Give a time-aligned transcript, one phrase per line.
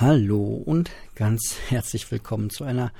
[0.00, 2.90] Hallo und ganz herzlich willkommen zu einer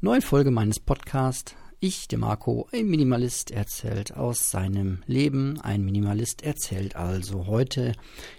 [0.00, 1.54] neuen Folge meines Podcasts.
[1.78, 5.60] Ich, der Marco, ein Minimalist, erzählt aus seinem Leben.
[5.60, 7.92] Ein Minimalist erzählt also heute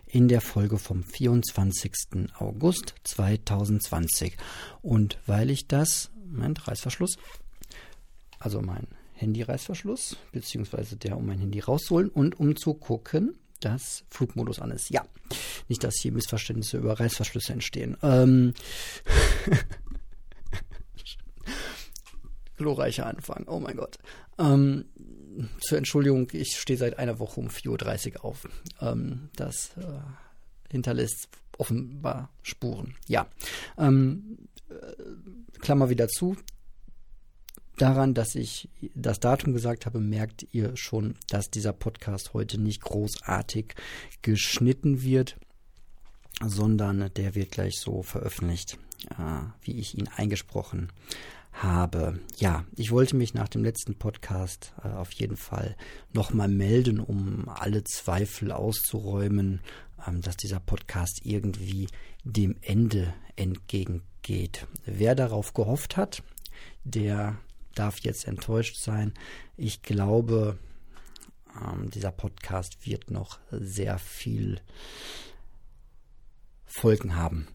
[0.05, 1.93] in der Folge vom 24.
[2.39, 4.35] August 2020.
[4.81, 7.15] Und weil ich das, Moment, Reißverschluss,
[8.37, 14.59] also mein Handy-Reißverschluss, beziehungsweise der, um mein Handy rauszuholen und um zu gucken, dass Flugmodus
[14.59, 14.89] an ist.
[14.89, 15.05] Ja,
[15.67, 17.97] nicht, dass hier Missverständnisse über Reißverschlüsse entstehen.
[18.01, 18.53] Ähm
[22.57, 23.97] Glorreicher Anfang, oh mein Gott.
[24.37, 24.85] Ähm,
[25.59, 28.47] zur Entschuldigung, ich stehe seit einer Woche um 4.30 Uhr auf.
[28.79, 32.95] Ähm, das äh, hinterlässt offenbar Spuren.
[33.07, 33.27] Ja,
[33.77, 34.37] ähm,
[34.69, 36.35] äh, Klammer wieder zu
[37.77, 42.81] daran, dass ich das Datum gesagt habe, merkt ihr schon, dass dieser Podcast heute nicht
[42.81, 43.75] großartig
[44.21, 45.37] geschnitten wird,
[46.41, 48.77] sondern der wird gleich so veröffentlicht,
[49.11, 50.91] äh, wie ich ihn eingesprochen
[51.51, 52.19] habe.
[52.37, 55.75] Ja, ich wollte mich nach dem letzten Podcast äh, auf jeden Fall
[56.11, 59.61] nochmal melden, um alle Zweifel auszuräumen,
[60.07, 61.87] ähm, dass dieser Podcast irgendwie
[62.23, 64.67] dem Ende entgegengeht.
[64.85, 66.23] Wer darauf gehofft hat,
[66.83, 67.37] der
[67.73, 69.13] darf jetzt enttäuscht sein.
[69.57, 70.57] Ich glaube,
[71.61, 74.59] ähm, dieser Podcast wird noch sehr viel
[76.65, 77.47] Folgen haben.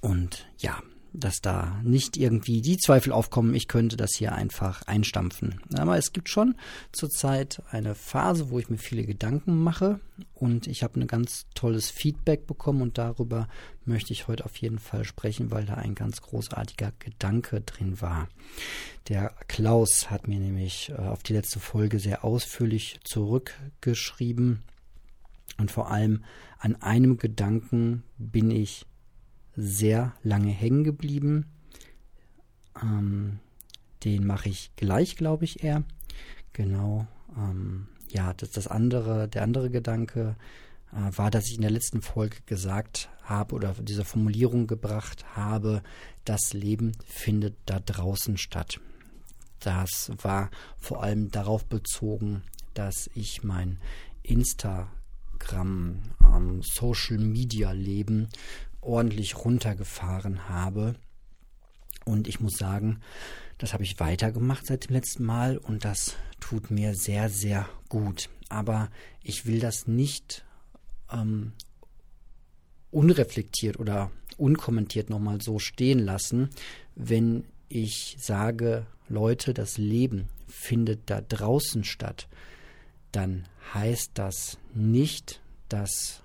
[0.00, 5.60] Und ja, dass da nicht irgendwie die Zweifel aufkommen, ich könnte das hier einfach einstampfen.
[5.76, 6.56] Aber es gibt schon
[6.92, 10.00] zurzeit eine Phase, wo ich mir viele Gedanken mache
[10.42, 13.46] und ich habe ein ganz tolles Feedback bekommen und darüber
[13.84, 18.28] möchte ich heute auf jeden Fall sprechen, weil da ein ganz großartiger Gedanke drin war.
[19.06, 24.64] Der Klaus hat mir nämlich äh, auf die letzte Folge sehr ausführlich zurückgeschrieben
[25.58, 26.24] und vor allem
[26.58, 28.84] an einem Gedanken bin ich
[29.54, 31.52] sehr lange hängen geblieben.
[32.82, 33.38] Ähm,
[34.02, 35.84] den mache ich gleich, glaube ich, eher.
[36.52, 37.06] Genau.
[37.36, 40.36] Ähm, ja, das, das andere, der andere Gedanke
[40.92, 45.82] äh, war, dass ich in der letzten Folge gesagt habe oder diese Formulierung gebracht habe,
[46.24, 48.80] das Leben findet da draußen statt.
[49.60, 52.42] Das war vor allem darauf bezogen,
[52.74, 53.78] dass ich mein
[54.22, 58.28] Instagram ähm, Social Media Leben
[58.80, 60.96] ordentlich runtergefahren habe.
[62.04, 63.00] Und ich muss sagen,
[63.58, 68.28] das habe ich weitergemacht seit dem letzten Mal und das tut mir sehr, sehr gut.
[68.48, 68.90] Aber
[69.22, 70.44] ich will das nicht
[71.12, 71.52] ähm,
[72.90, 76.50] unreflektiert oder unkommentiert nochmal so stehen lassen,
[76.94, 82.28] wenn ich sage, Leute, das Leben findet da draußen statt,
[83.12, 86.21] dann heißt das nicht, dass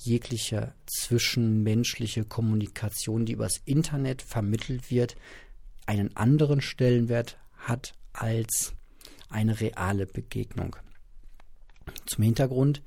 [0.00, 5.16] jegliche zwischenmenschliche Kommunikation, die übers Internet vermittelt wird,
[5.86, 8.74] einen anderen Stellenwert hat als
[9.28, 10.76] eine reale Begegnung.
[12.06, 12.82] Zum Hintergrund,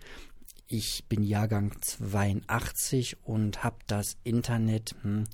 [0.67, 5.25] ich bin Jahrgang 82 und habe das Internet hm,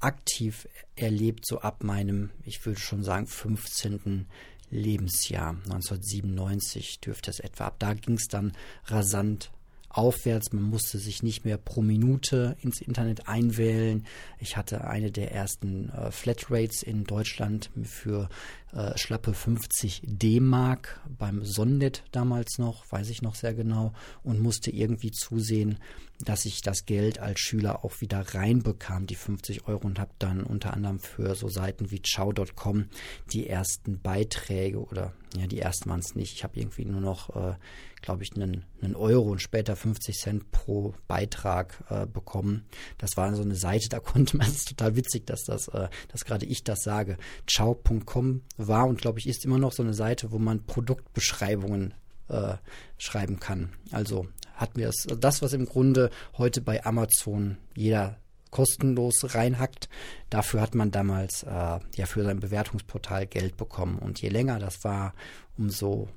[0.00, 4.26] aktiv erlebt, so ab meinem, ich würde schon sagen, 15.
[4.70, 5.50] Lebensjahr.
[5.64, 7.66] 1997 dürfte es etwa.
[7.66, 8.52] Ab da ging es dann
[8.84, 9.50] rasant
[9.88, 10.52] aufwärts.
[10.52, 14.06] Man musste sich nicht mehr pro Minute ins Internet einwählen.
[14.38, 18.28] Ich hatte eine der ersten äh, Flatrates in Deutschland für
[18.72, 24.70] äh, schlappe 50 D-Mark beim Sonnnet damals noch, weiß ich noch sehr genau, und musste
[24.70, 25.78] irgendwie zusehen,
[26.24, 30.42] dass ich das Geld als Schüler auch wieder reinbekam, die 50 Euro, und habe dann
[30.42, 32.86] unter anderem für so Seiten wie ciao.com
[33.32, 36.34] die ersten Beiträge oder ja, die ersten waren es nicht.
[36.34, 37.54] Ich habe irgendwie nur noch, äh,
[38.00, 42.64] glaube ich, einen, einen Euro und später 50 Cent pro Beitrag äh, bekommen.
[42.96, 46.24] Das war so eine Seite, da konnte man, es total witzig, dass das, äh, dass
[46.24, 47.18] gerade ich das sage.
[47.46, 51.94] Ciao.com war und glaube ich ist immer noch so eine Seite, wo man Produktbeschreibungen
[52.28, 52.56] äh,
[52.98, 53.70] schreiben kann.
[53.92, 54.26] Also
[54.58, 58.18] hat mir das, das, was im Grunde heute bei Amazon jeder
[58.50, 59.88] kostenlos reinhackt.
[60.30, 63.98] Dafür hat man damals äh, ja für sein Bewertungsportal Geld bekommen.
[63.98, 65.14] Und je länger das war,
[65.56, 66.08] umso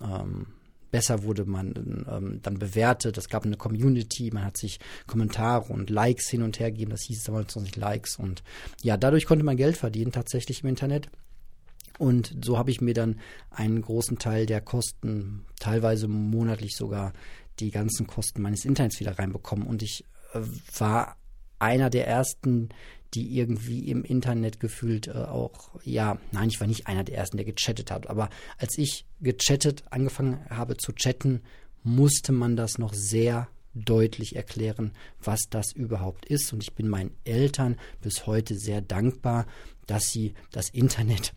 [0.00, 0.46] ähm,
[0.90, 3.18] besser wurde man ähm, dann bewertet.
[3.18, 6.90] Es gab eine Community, man hat sich Kommentare und Likes hin und her gegeben.
[6.90, 8.16] Das hieß damals noch nicht Likes.
[8.16, 8.42] Und
[8.82, 11.08] ja, dadurch konnte man Geld verdienen, tatsächlich im Internet.
[11.98, 17.12] Und so habe ich mir dann einen großen Teil der Kosten, teilweise monatlich sogar,
[17.60, 19.66] die ganzen Kosten meines Internets wieder reinbekommen.
[19.66, 20.04] Und ich
[20.34, 20.40] äh,
[20.78, 21.16] war
[21.58, 22.68] einer der ersten,
[23.14, 27.36] die irgendwie im Internet gefühlt äh, auch, ja, nein, ich war nicht einer der ersten,
[27.36, 28.08] der gechattet hat.
[28.08, 31.42] Aber als ich gechattet, angefangen habe zu chatten,
[31.82, 34.92] musste man das noch sehr deutlich erklären,
[35.22, 36.52] was das überhaupt ist.
[36.52, 39.46] Und ich bin meinen Eltern bis heute sehr dankbar,
[39.86, 41.34] dass sie das Internet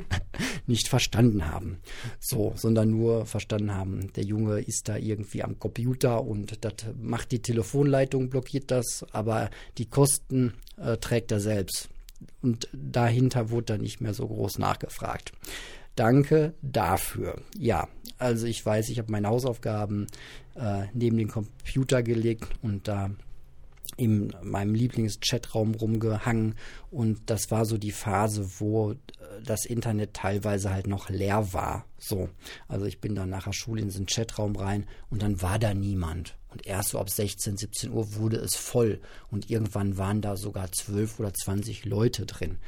[0.66, 1.78] nicht verstanden haben.
[2.18, 7.30] So, sondern nur verstanden haben, der Junge ist da irgendwie am Computer und das macht
[7.32, 11.88] die Telefonleitung, blockiert das, aber die Kosten äh, trägt er selbst.
[12.42, 15.32] Und dahinter wurde dann nicht mehr so groß nachgefragt.
[15.96, 17.40] Danke dafür.
[17.58, 17.88] Ja,
[18.18, 20.06] also ich weiß, ich habe meine Hausaufgaben
[20.54, 23.10] äh, neben den Computer gelegt und da
[23.96, 26.54] in meinem Lieblingschatraum rumgehangen
[26.90, 28.96] und das war so die Phase, wo äh,
[29.44, 31.86] das Internet teilweise halt noch leer war.
[31.98, 32.28] So,
[32.68, 35.72] also ich bin dann nach der Schule in diesen Chatraum rein und dann war da
[35.72, 36.36] niemand.
[36.48, 39.00] Und erst so ab 16, 17 Uhr wurde es voll
[39.30, 42.58] und irgendwann waren da sogar 12 oder 20 Leute drin.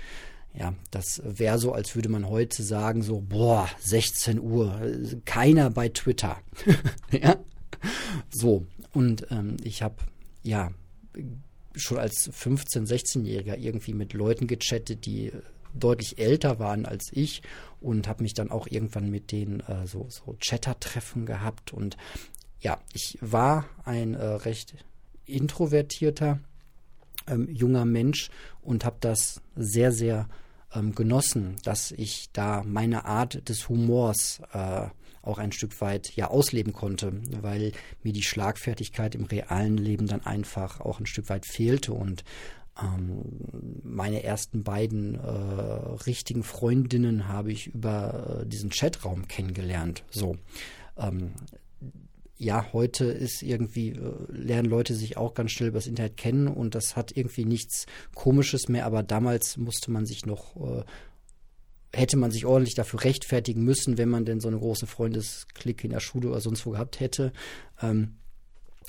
[0.58, 4.80] Ja, das wäre so, als würde man heute sagen, so, boah, 16 Uhr,
[5.24, 6.38] keiner bei Twitter.
[7.12, 7.36] ja,
[8.28, 8.66] so.
[8.92, 9.94] Und ähm, ich habe,
[10.42, 10.72] ja,
[11.76, 15.30] schon als 15-, 16-Jähriger irgendwie mit Leuten gechattet, die
[15.74, 17.42] deutlich älter waren als ich
[17.80, 21.72] und habe mich dann auch irgendwann mit denen äh, so, so Chatter-Treffen gehabt.
[21.72, 21.96] Und
[22.58, 24.74] ja, ich war ein äh, recht
[25.24, 26.40] introvertierter
[27.28, 30.28] ähm, junger Mensch und habe das sehr, sehr
[30.74, 34.86] ähm, genossen, dass ich da meine Art des Humors äh,
[35.22, 37.12] auch ein Stück weit ja ausleben konnte,
[37.42, 37.72] weil
[38.02, 42.24] mir die Schlagfertigkeit im realen Leben dann einfach auch ein Stück weit fehlte und
[42.80, 43.24] ähm,
[43.82, 45.30] meine ersten beiden äh,
[46.06, 50.04] richtigen Freundinnen habe ich über äh, diesen Chatraum kennengelernt.
[50.10, 50.36] So.
[50.96, 51.32] Ähm,
[52.38, 56.46] ja, heute ist irgendwie, äh, lernen Leute sich auch ganz schnell über das Internet kennen
[56.46, 60.84] und das hat irgendwie nichts Komisches mehr, aber damals musste man sich noch, äh,
[61.92, 65.92] hätte man sich ordentlich dafür rechtfertigen müssen, wenn man denn so eine große Freundesklicke in
[65.92, 67.32] der Schule oder sonst wo gehabt hätte.
[67.82, 68.18] Ähm,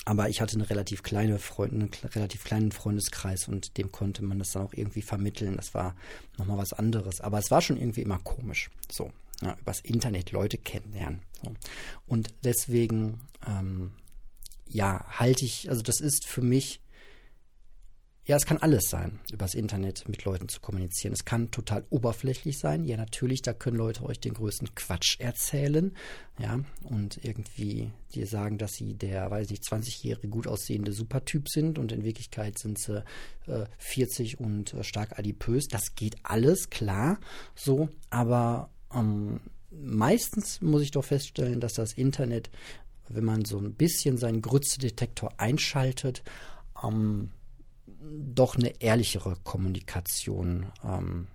[0.05, 4.39] aber ich hatte eine relativ kleine Freund, einen relativ kleinen Freundeskreis und dem konnte man
[4.39, 5.57] das dann auch irgendwie vermitteln.
[5.57, 5.95] Das war
[6.37, 7.19] nochmal was anderes.
[7.19, 8.69] Aber es war schon irgendwie immer komisch.
[8.91, 9.11] So
[9.41, 11.21] ja, übers Internet Leute kennenlernen.
[11.41, 11.53] So.
[12.07, 13.91] Und deswegen, ähm,
[14.67, 16.81] ja, halte ich, also das ist für mich,
[18.25, 21.13] ja, es kann alles sein, übers Internet mit Leuten zu kommunizieren.
[21.13, 22.85] Es kann total oberflächlich sein.
[22.85, 25.95] Ja, natürlich, da können Leute euch den größten Quatsch erzählen.
[26.37, 31.79] Ja, und irgendwie dir sagen, dass sie der, weiß ich, 20-jährige gut aussehende Supertyp sind
[31.79, 33.03] und in Wirklichkeit sind sie
[33.47, 35.67] äh, 40 und äh, stark adipös.
[35.67, 37.19] Das geht alles, klar,
[37.55, 39.39] so, aber ähm,
[39.71, 42.49] meistens muss ich doch feststellen, dass das Internet,
[43.07, 46.23] wenn man so ein bisschen seinen Grützedetektor einschaltet,
[46.83, 47.31] ähm,
[47.87, 51.27] doch eine ehrlichere Kommunikation ähm,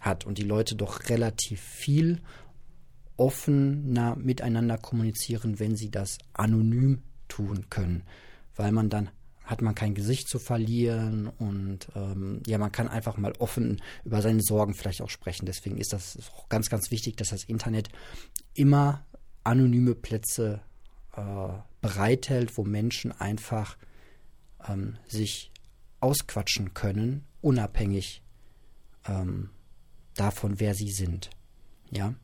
[0.00, 2.20] hat und die Leute doch relativ viel
[3.16, 8.02] offener miteinander kommunizieren, wenn sie das anonym tun können,
[8.56, 9.10] weil man dann
[9.44, 14.22] hat man kein Gesicht zu verlieren und ähm, ja, man kann einfach mal offen über
[14.22, 15.46] seine Sorgen vielleicht auch sprechen.
[15.46, 17.90] Deswegen ist das auch ganz, ganz wichtig, dass das Internet
[18.54, 19.04] immer
[19.44, 20.62] anonyme Plätze
[21.14, 21.48] äh,
[21.82, 23.76] bereithält, wo Menschen einfach
[24.66, 25.52] ähm, sich
[26.00, 28.22] ausquatschen können, unabhängig
[29.06, 29.50] ähm,
[30.14, 31.28] davon, wer sie sind.
[31.90, 32.14] Ja,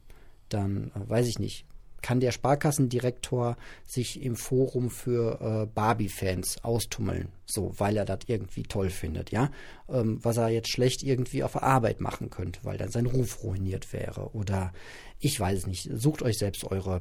[0.48, 1.66] dann äh, weiß ich nicht
[2.02, 3.56] kann der Sparkassendirektor
[3.86, 9.50] sich im Forum für äh, Barbie-Fans austummeln, so, weil er das irgendwie toll findet, ja.
[9.88, 13.42] Ähm, was er jetzt schlecht irgendwie auf der Arbeit machen könnte, weil dann sein Ruf
[13.42, 14.30] ruiniert wäre.
[14.34, 14.72] Oder
[15.18, 15.88] ich weiß es nicht.
[15.92, 17.00] Sucht euch selbst eure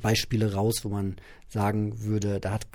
[0.00, 1.16] Beispiele raus, wo man
[1.48, 2.66] sagen würde, da hat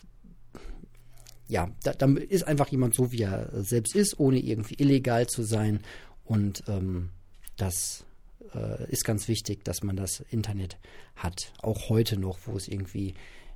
[1.50, 5.44] ja, da, da ist einfach jemand so, wie er selbst ist, ohne irgendwie illegal zu
[5.44, 5.80] sein.
[6.26, 7.10] Und ähm,
[7.56, 8.06] das
[8.54, 10.78] äh, ist ganz wichtig, dass man das Internet
[11.16, 11.54] hat.
[11.62, 13.14] Auch heute noch, wo es irgendwie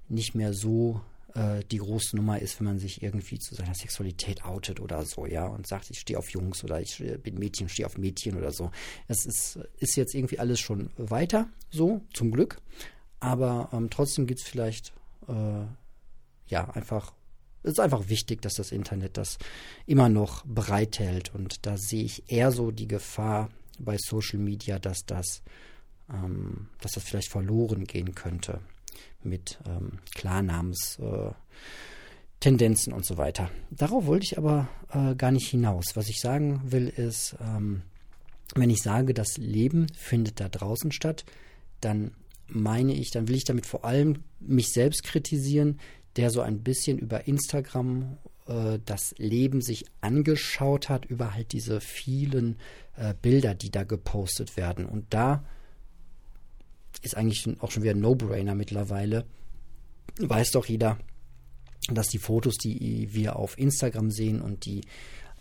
[0.10, 1.02] nicht mehr so
[1.34, 5.26] äh, die große Nummer ist, wenn man sich irgendwie zu seiner Sexualität outet oder so,
[5.26, 8.52] ja, und sagt, ich stehe auf Jungs oder ich bin Mädchen, stehe auf Mädchen oder
[8.52, 8.72] so.
[9.08, 12.62] Es ist, ist jetzt irgendwie alles schon weiter, so, zum Glück.
[13.20, 14.94] Aber ähm, trotzdem gibt es vielleicht,
[15.28, 15.66] äh,
[16.48, 17.14] ja, einfach
[17.64, 19.38] es ist einfach wichtig, dass das Internet das
[19.86, 21.34] immer noch bereithält.
[21.34, 23.50] Und da sehe ich eher so die Gefahr,
[23.84, 25.42] bei Social Media, dass das,
[26.12, 28.60] ähm, dass das vielleicht verloren gehen könnte
[29.24, 33.50] mit ähm, Klarnamenstendenzen äh, und so weiter.
[33.70, 35.96] Darauf wollte ich aber äh, gar nicht hinaus.
[35.96, 37.84] Was ich sagen will, ist, ähm,
[38.56, 41.26] wenn ich sage, das Leben findet da draußen statt,
[41.80, 42.12] dann
[42.48, 45.80] meine ich, dann will ich damit vor allem mich selbst kritisieren,
[46.18, 48.18] der so ein bisschen über Instagram
[48.52, 52.58] äh, das Leben sich angeschaut hat, über halt diese vielen
[52.96, 54.86] äh, Bilder, die da gepostet werden.
[54.86, 55.44] Und da
[57.02, 59.26] ist eigentlich auch schon wieder ein No-Brainer mittlerweile.
[60.20, 60.98] Weiß doch jeder,
[61.90, 64.82] dass die Fotos, die wir auf Instagram sehen und die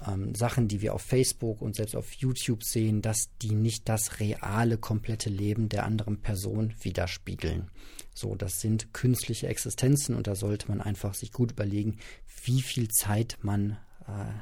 [0.07, 4.21] ähm, Sachen, die wir auf Facebook und selbst auf YouTube sehen, dass die nicht das
[4.21, 7.71] reale, komplette Leben der anderen Person widerspiegeln.
[8.15, 11.99] So, das sind künstliche Existenzen und da sollte man einfach sich gut überlegen,
[12.45, 14.33] wie viel Zeit man äh,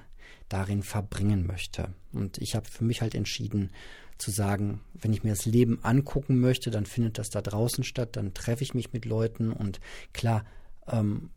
[0.48, 1.92] darin verbringen möchte.
[2.12, 3.70] Und ich habe für mich halt entschieden
[4.16, 8.16] zu sagen, wenn ich mir das Leben angucken möchte, dann findet das da draußen statt,
[8.16, 9.80] dann treffe ich mich mit Leuten und
[10.12, 10.44] klar,
[10.88, 11.30] ähm,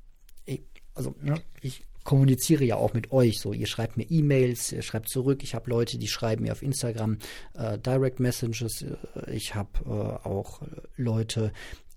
[0.45, 0.63] ich,
[0.95, 3.39] also ne, ich kommuniziere ja auch mit euch.
[3.39, 5.43] So, ihr schreibt mir E-Mails, ihr schreibt zurück.
[5.43, 7.17] Ich habe Leute, die schreiben mir auf Instagram
[7.53, 8.83] äh, Direct Messages.
[8.83, 9.89] Äh, ich habe äh,
[10.27, 10.61] auch
[10.95, 11.51] Leute,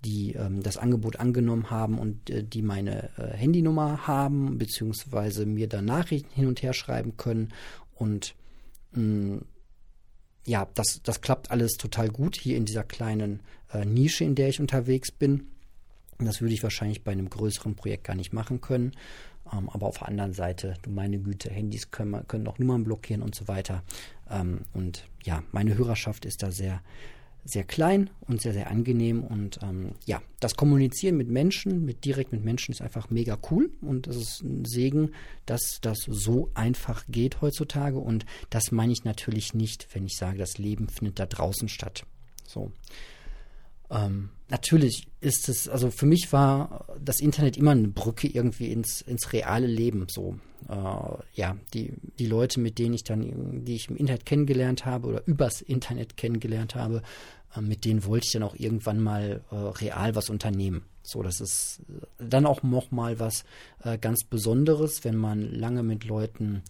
[0.05, 5.69] die ähm, das Angebot angenommen haben und äh, die meine äh, Handynummer haben, beziehungsweise mir
[5.69, 7.53] da Nachrichten hin und her schreiben können.
[7.95, 8.35] Und
[8.93, 9.45] mh, mm,
[10.47, 13.41] ja, das, das klappt alles total gut hier in dieser kleinen
[13.73, 15.49] äh, Nische, in der ich unterwegs bin.
[16.19, 18.93] Das würde ich wahrscheinlich bei einem größeren Projekt gar nicht machen können.
[19.53, 23.23] Ähm, aber auf der anderen Seite, du meine Güte, Handys können, können auch Nummern blockieren
[23.23, 23.83] und so weiter.
[24.31, 26.83] Ähm, und ja, meine Hörerschaft ist da sehr,
[27.45, 29.23] sehr klein und sehr, sehr angenehm.
[29.23, 33.71] Und ähm, ja, das Kommunizieren mit Menschen, mit direkt mit Menschen ist einfach mega cool.
[33.83, 35.13] Und es ist ein Segen,
[35.47, 37.99] dass das so einfach geht heutzutage.
[37.99, 42.07] Und das meine ich natürlich nicht, wenn ich sage, das Leben findet da draußen statt.
[42.47, 42.73] So.
[43.95, 49.01] Ähm, natürlich ist es, also für mich war das Internet immer eine Brücke irgendwie ins,
[49.01, 50.07] ins reale Leben.
[50.09, 50.75] So, äh,
[51.35, 55.23] ja, die, die Leute, mit denen ich dann, die ich im Internet kennengelernt habe oder
[55.27, 57.03] übers Internet kennengelernt habe,
[57.57, 60.85] äh, mit denen wollte ich dann auch irgendwann mal äh, real was unternehmen.
[61.03, 61.83] So, das ist
[62.19, 63.45] dann auch noch mal was
[63.83, 66.63] äh, ganz Besonderes, wenn man lange mit Leuten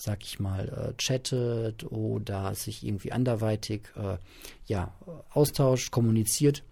[0.00, 4.18] sag ich mal, äh, chattet oder sich irgendwie anderweitig äh,
[4.66, 4.92] ja,
[5.32, 6.62] austauscht, kommuniziert.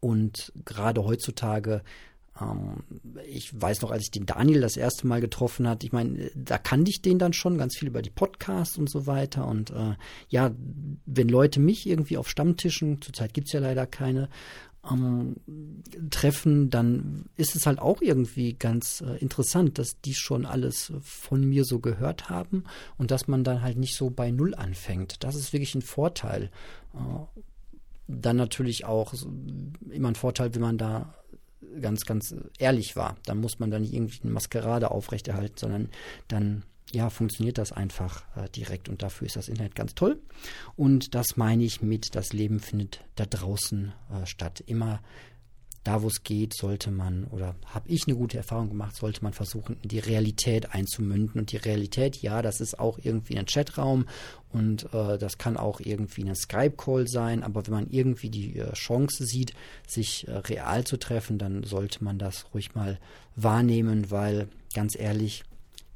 [0.00, 1.82] Und gerade heutzutage,
[2.40, 2.82] ähm,
[3.26, 6.58] ich weiß noch, als ich den Daniel das erste Mal getroffen hat, ich meine, da
[6.58, 9.46] kannte ich den dann schon ganz viel über die Podcasts und so weiter.
[9.46, 9.96] Und äh,
[10.28, 10.50] ja,
[11.06, 14.28] wenn Leute mich irgendwie auf Stammtischen, zurzeit gibt es ja leider keine,
[14.88, 15.36] ähm,
[16.10, 21.44] treffen, dann ist es halt auch irgendwie ganz äh, interessant, dass die schon alles von
[21.44, 22.64] mir so gehört haben
[22.96, 25.22] und dass man dann halt nicht so bei Null anfängt.
[25.22, 26.50] Das ist wirklich ein Vorteil.
[26.94, 27.40] Äh,
[28.08, 29.14] dann natürlich auch
[29.90, 31.14] immer ein Vorteil, wenn man da
[31.80, 33.16] ganz, ganz ehrlich war.
[33.26, 35.88] Dann muss man da nicht irgendwie eine Maskerade aufrechterhalten, sondern
[36.28, 40.18] dann ja, funktioniert das einfach äh, direkt und dafür ist das Internet ganz toll.
[40.76, 44.62] Und das meine ich mit, das Leben findet da draußen äh, statt.
[44.66, 45.00] Immer
[45.84, 49.32] da, wo es geht, sollte man, oder habe ich eine gute Erfahrung gemacht, sollte man
[49.32, 51.40] versuchen, die Realität einzumünden.
[51.40, 54.06] Und die Realität, ja, das ist auch irgendwie ein Chatraum
[54.52, 57.42] und äh, das kann auch irgendwie ein Skype-Call sein.
[57.42, 59.54] Aber wenn man irgendwie die äh, Chance sieht,
[59.86, 62.98] sich äh, real zu treffen, dann sollte man das ruhig mal
[63.36, 65.44] wahrnehmen, weil ganz ehrlich,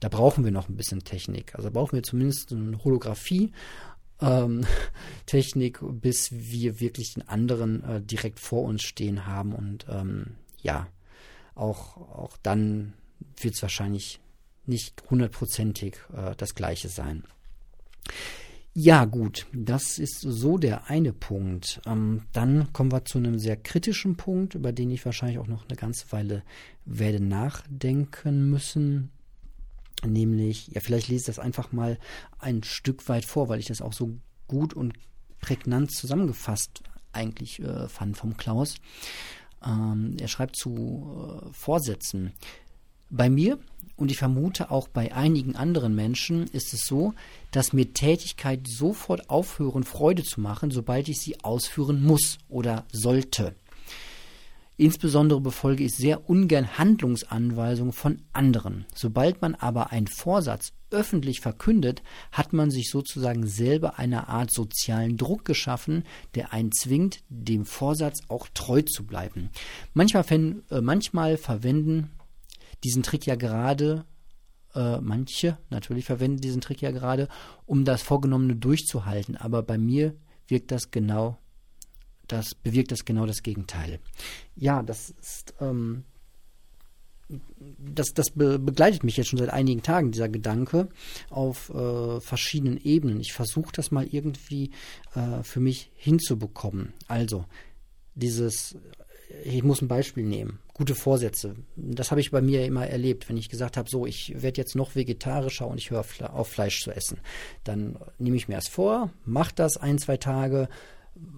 [0.05, 1.55] da brauchen wir noch ein bisschen Technik.
[1.55, 3.53] Also brauchen wir zumindest eine Holographie.
[4.21, 4.67] Ähm,
[5.25, 9.55] Technik, bis wir wirklich den anderen äh, direkt vor uns stehen haben.
[9.55, 10.89] Und ähm, ja,
[11.55, 12.93] auch, auch dann
[13.41, 14.21] wird es wahrscheinlich
[14.67, 17.25] nicht hundertprozentig äh, das gleiche sein.
[18.75, 21.81] Ja, gut, das ist so der eine Punkt.
[21.87, 25.67] Ähm, dann kommen wir zu einem sehr kritischen Punkt, über den ich wahrscheinlich auch noch
[25.67, 26.43] eine ganze Weile
[26.85, 29.11] werde nachdenken müssen
[30.07, 31.99] nämlich, ja, vielleicht lese ich das einfach mal
[32.39, 34.95] ein Stück weit vor, weil ich das auch so gut und
[35.41, 36.83] prägnant zusammengefasst
[37.13, 38.77] eigentlich äh, fand vom Klaus.
[39.65, 42.33] Ähm, er schreibt zu äh, Vorsätzen.
[43.11, 43.59] Bei mir
[43.97, 47.15] und ich vermute auch bei einigen anderen Menschen ist es so,
[47.53, 53.55] dass mir Tätigkeit sofort aufhören, Freude zu machen, sobald ich sie ausführen muss oder sollte.
[54.77, 58.87] Insbesondere befolge ich sehr ungern Handlungsanweisungen von anderen.
[58.95, 62.03] Sobald man aber einen Vorsatz öffentlich verkündet,
[62.33, 66.05] hat man sich sozusagen selber eine Art sozialen Druck geschaffen,
[66.35, 69.51] der einen zwingt, dem Vorsatz auch treu zu bleiben.
[69.93, 72.11] Manchmal, äh, manchmal verwenden
[72.83, 74.05] diesen Trick ja gerade
[74.75, 77.29] äh, manche natürlich verwenden diesen Trick ja gerade,
[77.65, 79.37] um das Vorgenommene durchzuhalten.
[79.37, 80.15] Aber bei mir
[80.49, 81.39] wirkt das genau
[82.29, 83.99] das bewirkt das genau das Gegenteil.
[84.57, 86.05] Ja, das ist, ähm,
[87.79, 90.89] das, das be begleitet mich jetzt schon seit einigen Tagen, dieser Gedanke,
[91.31, 93.21] auf äh, verschiedenen Ebenen.
[93.21, 94.71] Ich versuche das mal irgendwie
[95.15, 96.93] äh, für mich hinzubekommen.
[97.09, 97.45] Also,
[98.15, 98.77] dieses,
[99.45, 100.59] ich muss ein Beispiel nehmen.
[100.75, 101.55] Gute Vorsätze.
[101.77, 104.75] Das habe ich bei mir immer erlebt, wenn ich gesagt habe, so, ich werde jetzt
[104.75, 107.21] noch vegetarischer und ich höre auf Fleisch zu essen.
[107.63, 110.69] Dann nehme ich mir das vor, mache das ein, zwei Tage,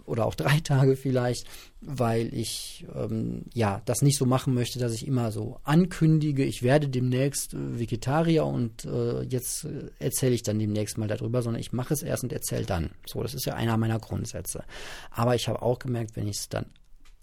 [0.04, 1.46] oder auch drei Tage vielleicht,
[1.80, 6.62] weil ich ähm, ja das nicht so machen möchte, dass ich immer so ankündige, ich
[6.62, 11.60] werde demnächst äh, Vegetarier und äh, jetzt äh, erzähle ich dann demnächst mal darüber, sondern
[11.60, 12.90] ich mache es erst und erzähle dann.
[13.06, 14.64] So, das ist ja einer meiner Grundsätze.
[15.10, 16.66] Aber ich habe auch gemerkt, wenn ich es dann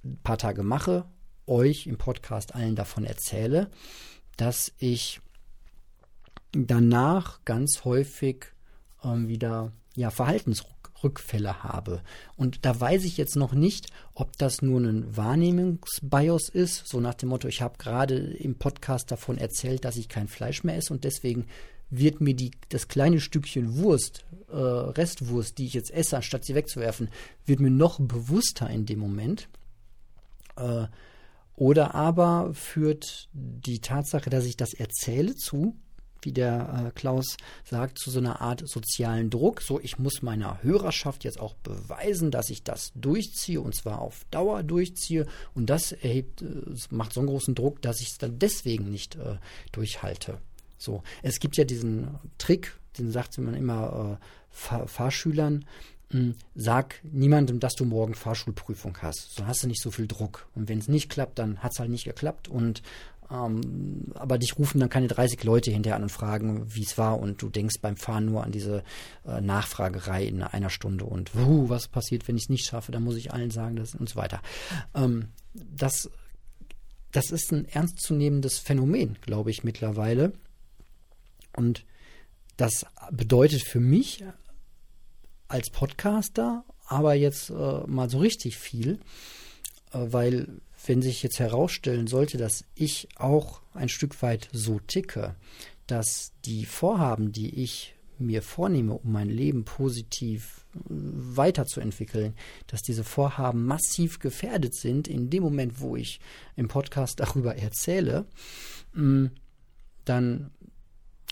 [0.04, 1.06] ein paar Tage mache,
[1.48, 3.70] euch im Podcast allen davon erzähle,
[4.38, 5.22] dass ich
[6.52, 8.46] danach ganz häufig
[9.04, 10.10] ähm, wieder ja,
[11.04, 12.02] Verhaltensrückfälle habe.
[12.38, 17.14] Und da weiß ich jetzt noch nicht, ob das nur ein Wahrnehmungsbios ist, so nach
[17.14, 20.94] dem Motto, ich habe gerade im Podcast davon erzählt, dass ich kein Fleisch mehr esse
[20.94, 21.46] und deswegen
[21.90, 26.56] wird mir die, das kleine Stückchen Wurst, äh, Restwurst, die ich jetzt esse, anstatt sie
[26.56, 27.10] wegzuwerfen,
[27.46, 29.48] wird mir noch bewusster in dem Moment.
[30.56, 30.88] Äh,
[31.56, 35.76] oder aber führt die Tatsache, dass ich das erzähle zu,
[36.26, 39.62] wie der äh, Klaus sagt, zu so einer Art sozialen Druck.
[39.62, 44.26] So, ich muss meiner Hörerschaft jetzt auch beweisen, dass ich das durchziehe und zwar auf
[44.32, 45.26] Dauer durchziehe.
[45.54, 46.46] Und das erhebt, äh,
[46.90, 49.38] macht so einen großen Druck, dass ich es dann deswegen nicht äh,
[49.72, 50.40] durchhalte.
[50.78, 55.66] So, es gibt ja diesen Trick, den sagt man immer äh, Fahr Fahrschülern,
[56.14, 59.34] hm, sag niemandem, dass du morgen Fahrschulprüfung hast.
[59.34, 60.48] So hast du nicht so viel Druck.
[60.54, 62.48] Und wenn es nicht klappt, dann hat es halt nicht geklappt.
[62.48, 62.84] Und
[63.34, 67.20] ähm, aber dich rufen dann keine 30 Leute hinterher an und fragen, wie es war.
[67.20, 68.84] Und du denkst beim Fahren nur an diese
[69.26, 73.04] äh, Nachfragerei in einer Stunde und wuh, was passiert, wenn ich es nicht schaffe, dann
[73.04, 74.42] muss ich allen sagen, das und so weiter.
[74.94, 76.10] Ähm, das,
[77.12, 80.34] das ist ein ernstzunehmendes Phänomen, glaube ich, mittlerweile.
[81.56, 81.86] Und
[82.58, 84.24] das bedeutet für mich
[85.48, 89.00] als Podcaster aber jetzt äh, mal so richtig viel,
[89.92, 95.36] äh, weil wenn sich jetzt herausstellen sollte, dass ich auch ein Stück weit so ticke,
[95.88, 102.36] dass die Vorhaben, die ich mir vornehme, um mein Leben positiv äh, weiterzuentwickeln,
[102.68, 106.20] dass diese Vorhaben massiv gefährdet sind in dem Moment, wo ich
[106.56, 108.26] im Podcast darüber erzähle,
[108.94, 109.28] mm,
[110.06, 110.52] dann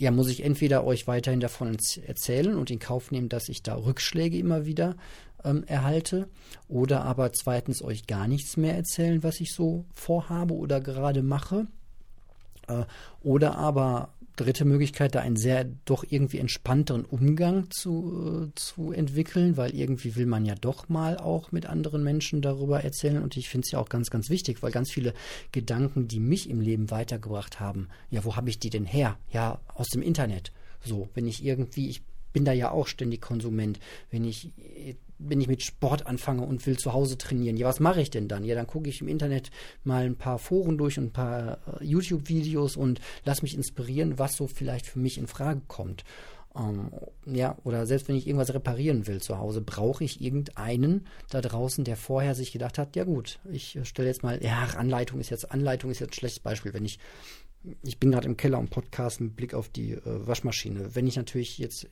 [0.00, 3.76] ja, muss ich entweder euch weiterhin davon erzählen und in Kauf nehmen, dass ich da
[3.76, 4.96] Rückschläge immer wieder
[5.44, 6.28] ähm, erhalte
[6.68, 11.66] oder aber zweitens euch gar nichts mehr erzählen, was ich so vorhabe oder gerade mache.
[12.68, 12.84] Äh,
[13.22, 19.56] oder aber dritte Möglichkeit, da einen sehr doch irgendwie entspannteren Umgang zu, äh, zu entwickeln,
[19.56, 23.22] weil irgendwie will man ja doch mal auch mit anderen Menschen darüber erzählen.
[23.22, 25.12] Und ich finde es ja auch ganz, ganz wichtig, weil ganz viele
[25.52, 29.18] Gedanken, die mich im Leben weitergebracht haben, ja, wo habe ich die denn her?
[29.32, 30.52] Ja, aus dem Internet.
[30.84, 32.02] So, wenn ich irgendwie, ich
[32.32, 33.78] bin da ja auch ständig Konsument.
[34.10, 34.50] Wenn ich
[35.24, 38.28] wenn ich mit Sport anfange und will zu Hause trainieren, ja, was mache ich denn
[38.28, 38.44] dann?
[38.44, 39.50] Ja, dann gucke ich im Internet
[39.84, 44.36] mal ein paar Foren durch und ein paar äh, YouTube-Videos und lass mich inspirieren, was
[44.36, 46.04] so vielleicht für mich in Frage kommt.
[46.54, 46.90] Ähm,
[47.24, 51.84] ja, oder selbst wenn ich irgendwas reparieren will zu Hause, brauche ich irgendeinen da draußen,
[51.84, 55.50] der vorher sich gedacht hat, ja gut, ich stelle jetzt mal, ja, Anleitung ist jetzt,
[55.50, 56.98] Anleitung ist jetzt ein schlechtes Beispiel, wenn ich
[57.82, 60.94] ich bin gerade im Keller und Podcast mit Blick auf die äh, Waschmaschine.
[60.94, 61.88] Wenn ich natürlich jetzt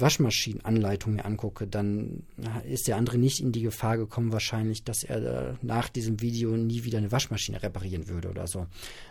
[0.00, 2.24] Waschmaschinenanleitung mir angucke, dann
[2.68, 6.84] ist der andere nicht in die Gefahr gekommen, wahrscheinlich, dass er nach diesem Video nie
[6.84, 8.66] wieder eine Waschmaschine reparieren würde oder so.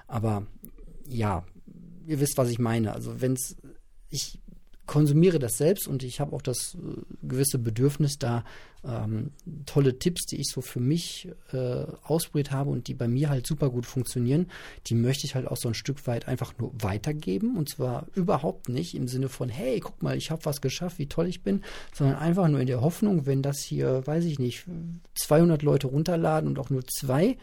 [0.08, 0.46] Aber
[1.08, 1.46] ja,
[2.06, 2.94] ihr wisst, was ich meine.
[2.94, 3.56] Also wenn es,
[4.10, 4.40] ich
[4.86, 8.44] konsumiere das selbst und ich habe auch das äh, gewisse Bedürfnis, da
[8.84, 9.32] ähm,
[9.66, 13.48] tolle Tipps, die ich so für mich äh, ausprobiert habe und die bei mir halt
[13.48, 14.48] super gut funktionieren,
[14.88, 18.70] die möchte ich halt auch so ein Stück weit einfach nur weitergeben und zwar überhaupt
[18.70, 21.64] nicht im Sinne von, hey, guck mal, ich habe was geschafft, wie toll ich bin,
[21.94, 24.66] sondern einfach nur in der Hoffnung, wenn das hier, weiß ich nicht,
[25.16, 27.38] 200 Leute runterladen und auch nur zwei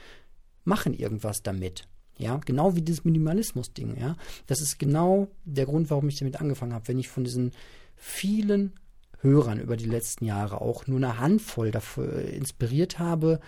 [0.64, 4.16] machen irgendwas damit ja, genau wie dieses Minimalismus-Ding, ja.
[4.46, 6.88] Das ist genau der Grund, warum ich damit angefangen habe.
[6.88, 7.52] Wenn ich von diesen
[7.96, 8.72] vielen
[9.20, 13.40] Hörern über die letzten Jahre auch nur eine Handvoll dafür inspiriert habe,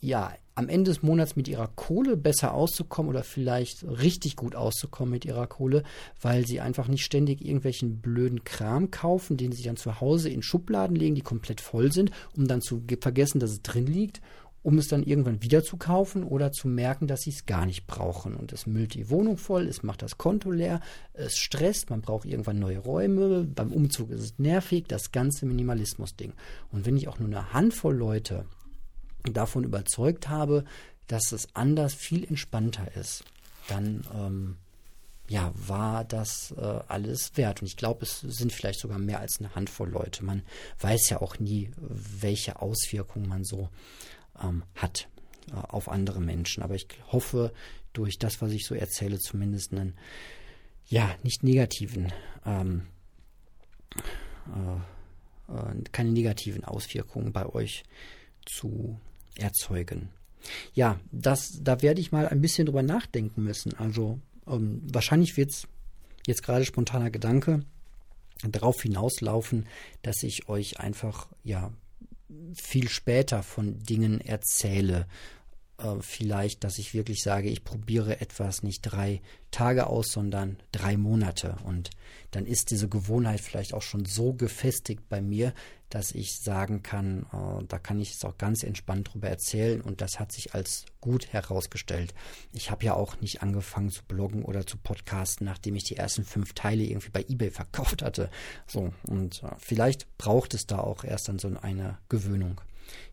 [0.00, 5.10] ja, am Ende des Monats mit ihrer Kohle besser auszukommen oder vielleicht richtig gut auszukommen
[5.10, 5.82] mit ihrer Kohle,
[6.20, 10.42] weil sie einfach nicht ständig irgendwelchen blöden Kram kaufen, den sie dann zu Hause in
[10.42, 14.20] Schubladen legen, die komplett voll sind, um dann zu vergessen, dass es drin liegt
[14.62, 17.86] um es dann irgendwann wieder zu kaufen oder zu merken, dass sie es gar nicht
[17.86, 18.34] brauchen.
[18.34, 20.80] Und es müllt die Wohnung voll, es macht das Konto leer,
[21.12, 26.32] es stresst, man braucht irgendwann neue Räume, beim Umzug ist es nervig, das ganze Minimalismus-Ding.
[26.70, 28.44] Und wenn ich auch nur eine Handvoll Leute
[29.24, 30.64] davon überzeugt habe,
[31.08, 33.24] dass es anders viel entspannter ist,
[33.68, 34.56] dann ähm,
[35.28, 37.62] ja, war das äh, alles wert.
[37.62, 40.24] Und ich glaube, es sind vielleicht sogar mehr als eine Handvoll Leute.
[40.24, 40.42] Man
[40.80, 43.68] weiß ja auch nie, welche Auswirkungen man so
[44.40, 45.08] ähm, hat
[45.50, 46.62] äh, auf andere Menschen.
[46.62, 47.52] Aber ich hoffe,
[47.92, 49.94] durch das, was ich so erzähle, zumindest einen,
[50.86, 52.12] ja, nicht negativen
[52.46, 52.86] ähm,
[54.46, 57.84] äh, äh, keine negativen Auswirkungen bei euch
[58.46, 58.98] zu
[59.36, 60.08] erzeugen.
[60.74, 63.74] Ja, das, da werde ich mal ein bisschen drüber nachdenken müssen.
[63.74, 65.68] Also ähm, wahrscheinlich wird es
[66.26, 67.64] jetzt gerade spontaner Gedanke
[68.44, 69.68] darauf hinauslaufen,
[70.02, 71.72] dass ich euch einfach ja
[72.54, 75.06] viel später von Dingen erzähle
[75.78, 80.96] äh, vielleicht, dass ich wirklich sage, ich probiere etwas nicht drei Tage aus, sondern drei
[80.96, 81.56] Monate.
[81.64, 81.90] Und
[82.30, 85.52] dann ist diese Gewohnheit vielleicht auch schon so gefestigt bei mir,
[85.88, 89.80] dass ich sagen kann, äh, da kann ich es auch ganz entspannt drüber erzählen.
[89.80, 92.14] Und das hat sich als gut herausgestellt.
[92.52, 96.24] Ich habe ja auch nicht angefangen zu bloggen oder zu podcasten, nachdem ich die ersten
[96.24, 98.30] fünf Teile irgendwie bei eBay verkauft hatte.
[98.66, 102.60] So, und äh, vielleicht braucht es da auch erst dann so eine Gewöhnung.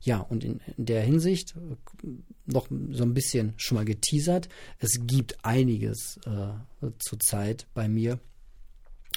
[0.01, 2.07] Ja, und in, der Hinsicht äh,
[2.45, 4.49] noch so ein bisschen schon mal geteasert.
[4.79, 8.19] Es gibt einiges äh, zurzeit bei mir.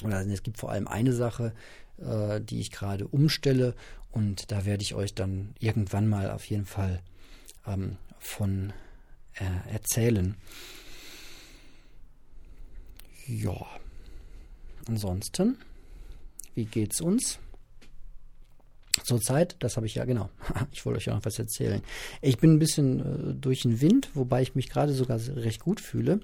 [0.03, 1.53] Oder es gibt vor allem eine Sache,
[1.97, 3.75] äh, die ich gerade umstelle.
[4.11, 7.01] Und da werde ich euch dann irgendwann mal auf jeden Fall
[7.65, 8.73] ähm, von
[9.35, 10.35] äh, erzählen.
[13.27, 13.65] Ja.
[14.87, 15.57] Ansonsten,
[16.55, 17.39] wie geht's uns?
[19.01, 20.29] Zurzeit, das habe ich ja genau,
[20.71, 21.81] ich wollte euch ja noch was erzählen.
[22.21, 25.81] Ich bin ein bisschen äh, durch den Wind, wobei ich mich gerade sogar recht gut
[25.81, 26.19] fühle.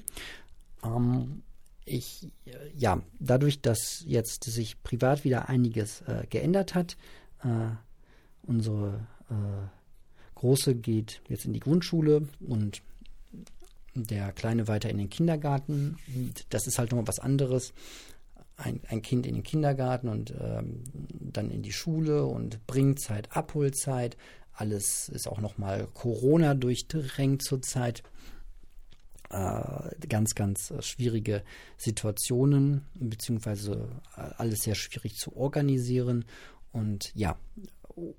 [0.84, 1.42] Ähm,
[1.86, 6.96] ich, äh, ja, dadurch, dass jetzt sich privat wieder einiges äh, geändert hat,
[7.44, 7.70] äh,
[8.44, 9.34] unsere äh,
[10.36, 12.82] Große geht jetzt in die Grundschule und
[13.96, 15.98] der Kleine weiter in den Kindergarten.
[16.50, 17.74] Das ist halt nochmal was anderes
[18.60, 24.18] ein, ein Kind in den Kindergarten und ähm, dann in die Schule und Bringzeit, Abholzeit.
[24.54, 28.04] Alles ist auch nochmal Corona durchdrängt zurzeit.
[29.30, 31.44] Äh, ganz, ganz schwierige
[31.78, 36.26] Situationen, beziehungsweise äh, alles sehr schwierig zu organisieren.
[36.72, 37.38] Und ja,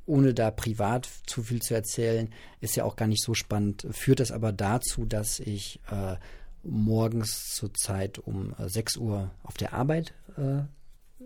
[0.06, 4.20] ohne da privat zu viel zu erzählen, ist ja auch gar nicht so spannend, führt
[4.20, 6.16] das aber dazu, dass ich äh,
[6.62, 10.62] morgens zur Zeit um 6 äh, Uhr auf der Arbeit äh,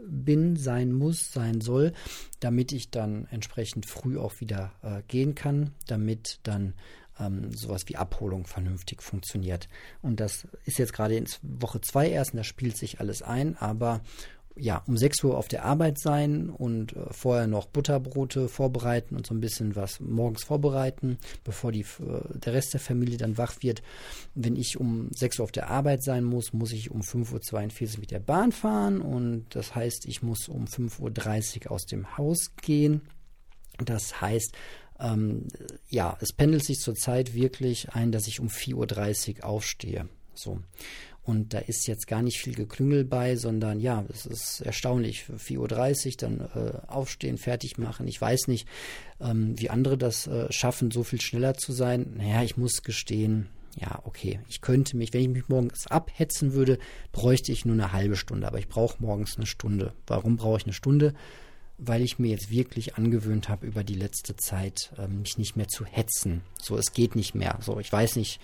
[0.06, 1.92] bin, sein muss, sein soll,
[2.40, 6.74] damit ich dann entsprechend früh auch wieder äh, gehen kann, damit dann
[7.18, 9.68] ähm, sowas wie Abholung vernünftig funktioniert.
[10.02, 13.56] Und das ist jetzt gerade in Woche 2 erst und da spielt sich alles ein,
[13.56, 14.00] aber
[14.56, 19.26] ja, um 6 Uhr auf der Arbeit sein und äh, vorher noch Butterbrote vorbereiten und
[19.26, 23.56] so ein bisschen was morgens vorbereiten, bevor die, äh, der Rest der Familie dann wach
[23.62, 23.82] wird.
[24.34, 28.00] Wenn ich um 6 Uhr auf der Arbeit sein muss, muss ich um 5.42 Uhr
[28.00, 32.52] mit der Bahn fahren und das heißt, ich muss um 5.30 Uhr aus dem Haus
[32.62, 33.02] gehen.
[33.84, 34.54] Das heißt,
[35.00, 35.48] ähm,
[35.88, 40.08] ja, es pendelt sich zurzeit wirklich ein, dass ich um 4.30 Uhr aufstehe.
[40.34, 40.60] So.
[41.24, 45.24] Und da ist jetzt gar nicht viel Geklüngel bei, sondern ja, es ist erstaunlich.
[45.24, 48.06] 4.30 Uhr dann äh, aufstehen, fertig machen.
[48.06, 48.68] Ich weiß nicht,
[49.20, 52.14] ähm, wie andere das äh, schaffen, so viel schneller zu sein.
[52.18, 53.48] Naja, ich muss gestehen,
[53.80, 56.78] ja, okay, ich könnte mich, wenn ich mich morgens abhetzen würde,
[57.12, 59.92] bräuchte ich nur eine halbe Stunde, aber ich brauche morgens eine Stunde.
[60.06, 61.14] Warum brauche ich eine Stunde?
[61.78, 65.68] Weil ich mir jetzt wirklich angewöhnt habe, über die letzte Zeit äh, mich nicht mehr
[65.68, 66.42] zu hetzen.
[66.60, 67.58] So, es geht nicht mehr.
[67.60, 68.40] So, ich weiß nicht,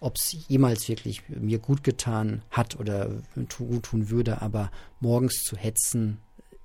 [0.00, 4.70] ob es jemals wirklich mir gut getan hat oder gut tun würde, aber
[5.00, 6.18] morgens zu hetzen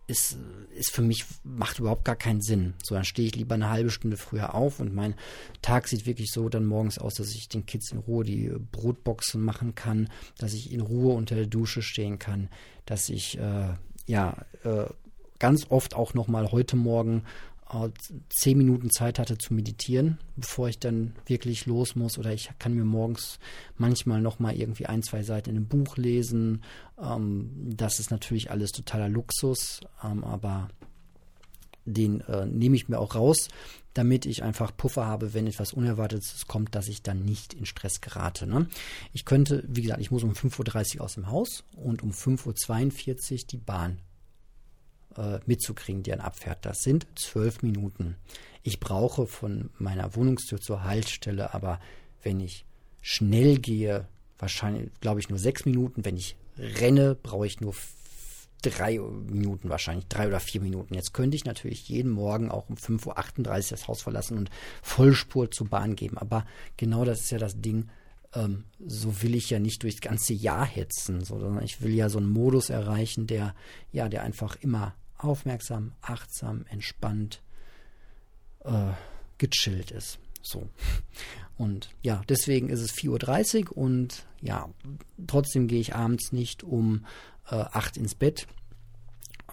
[0.07, 0.37] ist,
[0.75, 2.73] ist für mich, macht überhaupt gar keinen Sinn.
[2.83, 5.13] So, dann stehe ich lieber eine halbe Stunde früher auf und mein
[5.61, 9.41] Tag sieht wirklich so dann morgens aus, dass ich den Kids in Ruhe die Brotboxen
[9.41, 12.49] machen kann, dass ich in Ruhe unter der Dusche stehen kann,
[12.85, 13.75] dass ich, äh,
[14.07, 14.85] ja, äh,
[15.39, 17.23] ganz oft auch nochmal heute Morgen
[17.71, 17.89] äh,
[18.29, 22.17] zehn Minuten Zeit hatte zu meditieren, bevor ich dann wirklich los muss.
[22.17, 23.39] Oder ich kann mir morgens
[23.77, 26.63] manchmal nochmal irgendwie ein, zwei Seiten in einem Buch lesen.
[27.01, 30.69] Ähm, das ist natürlich alles totaler Luxus, ähm, aber
[31.85, 33.49] den äh, nehme ich mir auch raus,
[33.93, 38.01] damit ich einfach Puffer habe, wenn etwas Unerwartetes kommt, dass ich dann nicht in Stress
[38.01, 38.45] gerate.
[38.45, 38.67] Ne?
[39.13, 43.31] Ich könnte, wie gesagt, ich muss um 5.30 Uhr aus dem Haus und um 5.42
[43.31, 43.97] Uhr die Bahn
[45.17, 46.65] äh, mitzukriegen, die dann abfährt.
[46.65, 48.15] Das sind zwölf Minuten.
[48.63, 51.79] Ich brauche von meiner Wohnungstür zur Haltestelle, aber
[52.21, 52.65] wenn ich
[53.01, 56.05] schnell gehe, wahrscheinlich, glaube ich, nur sechs Minuten.
[56.05, 57.73] Wenn ich renne, brauche ich nur
[58.61, 60.93] drei Minuten wahrscheinlich, drei oder vier Minuten.
[60.93, 64.49] Jetzt könnte ich natürlich jeden Morgen auch um 5.38 Uhr das Haus verlassen und
[64.81, 66.17] Vollspur zur Bahn geben.
[66.17, 66.45] Aber
[66.75, 67.89] genau das ist ja das Ding.
[68.33, 72.19] Ähm, so will ich ja nicht durchs ganze Jahr hetzen, sondern ich will ja so
[72.19, 73.55] einen Modus erreichen, der,
[73.91, 77.41] ja, der einfach immer aufmerksam, achtsam, entspannt,
[78.63, 78.91] äh,
[79.37, 80.19] gechillt ist.
[80.41, 80.69] So.
[81.57, 84.69] Und ja, deswegen ist es 4.30 Uhr und ja,
[85.27, 87.05] trotzdem gehe ich abends nicht um
[87.49, 88.47] äh, 8 ins Bett.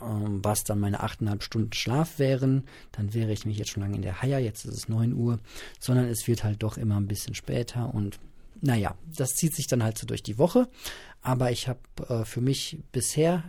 [0.00, 3.96] ähm, was dann meine 8,5 Stunden Schlaf wären, dann wäre ich mich jetzt schon lange
[3.96, 5.40] in der Haie, jetzt ist es 9 Uhr,
[5.80, 8.20] sondern es wird halt doch immer ein bisschen später und
[8.60, 10.68] naja, das zieht sich dann halt so durch die Woche,
[11.22, 13.44] aber ich habe äh, für mich bisher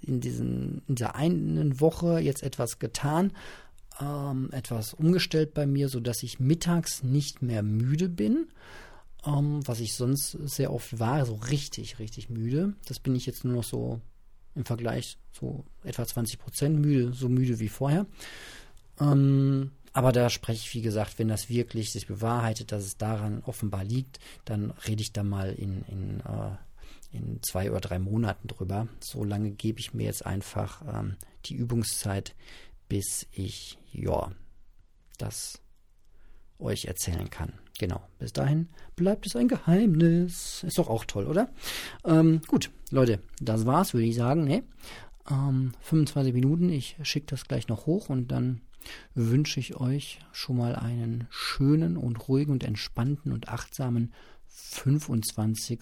[0.00, 3.32] in, diesen, in dieser einen Woche jetzt etwas getan,
[4.00, 8.48] ähm, etwas umgestellt bei mir, sodass ich mittags nicht mehr müde bin,
[9.24, 12.74] ähm, was ich sonst sehr oft war, so richtig, richtig müde.
[12.86, 14.00] Das bin ich jetzt nur noch so
[14.54, 18.06] im Vergleich so etwa 20 Prozent müde, so müde wie vorher.
[19.00, 23.42] Ähm, aber da spreche ich, wie gesagt, wenn das wirklich sich bewahrheitet, dass es daran
[23.46, 28.48] offenbar liegt, dann rede ich da mal in, in, äh, in zwei oder drei Monaten
[28.48, 28.88] drüber.
[29.00, 31.14] So lange gebe ich mir jetzt einfach ähm,
[31.46, 32.34] die Übungszeit,
[32.88, 34.32] bis ich, ja,
[35.16, 35.60] das
[36.58, 37.52] euch erzählen kann.
[37.78, 40.64] Genau, bis dahin bleibt es ein Geheimnis.
[40.64, 41.50] Ist doch auch toll, oder?
[42.04, 44.42] Ähm, gut, Leute, das war's, würde ich sagen.
[44.42, 44.64] Ne?
[45.30, 48.60] Ähm, 25 Minuten, ich schicke das gleich noch hoch und dann
[49.14, 54.12] wünsche ich euch schon mal einen schönen und ruhigen und entspannten und achtsamen
[54.46, 55.80] 25.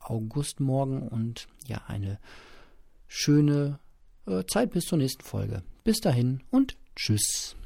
[0.00, 2.18] Augustmorgen und ja, eine
[3.06, 3.78] schöne
[4.26, 5.62] äh, Zeit bis zur nächsten Folge.
[5.84, 7.56] Bis dahin und tschüss.